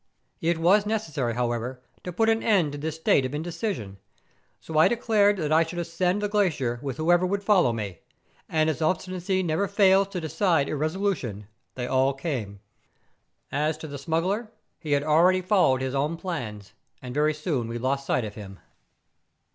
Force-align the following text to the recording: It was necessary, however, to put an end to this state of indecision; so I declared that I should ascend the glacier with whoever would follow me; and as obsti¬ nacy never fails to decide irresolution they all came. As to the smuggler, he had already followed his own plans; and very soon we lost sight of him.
It 0.41 0.57
was 0.57 0.87
necessary, 0.87 1.35
however, 1.35 1.79
to 2.03 2.11
put 2.11 2.27
an 2.27 2.41
end 2.41 2.71
to 2.71 2.77
this 2.79 2.95
state 2.95 3.23
of 3.23 3.35
indecision; 3.35 3.97
so 4.59 4.79
I 4.79 4.87
declared 4.87 5.37
that 5.37 5.51
I 5.51 5.61
should 5.63 5.77
ascend 5.77 6.23
the 6.23 6.27
glacier 6.27 6.79
with 6.81 6.97
whoever 6.97 7.23
would 7.23 7.43
follow 7.43 7.71
me; 7.71 7.99
and 8.49 8.67
as 8.67 8.79
obsti¬ 8.79 9.13
nacy 9.13 9.45
never 9.45 9.67
fails 9.67 10.07
to 10.07 10.19
decide 10.19 10.69
irresolution 10.69 11.45
they 11.75 11.85
all 11.85 12.13
came. 12.15 12.61
As 13.51 13.77
to 13.77 13.87
the 13.87 13.99
smuggler, 13.99 14.51
he 14.79 14.93
had 14.93 15.03
already 15.03 15.43
followed 15.43 15.81
his 15.81 15.93
own 15.93 16.17
plans; 16.17 16.73
and 16.99 17.13
very 17.13 17.35
soon 17.35 17.67
we 17.67 17.77
lost 17.77 18.07
sight 18.07 18.25
of 18.25 18.33
him. 18.33 18.57